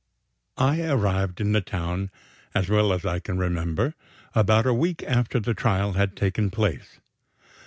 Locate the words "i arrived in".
0.57-1.51